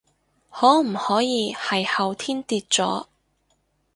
[0.49, 3.05] 可唔可以係後天跌咗？